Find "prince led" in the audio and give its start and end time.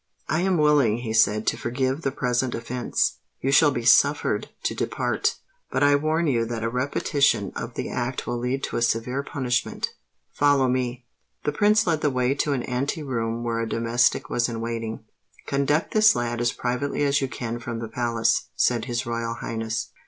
11.51-12.01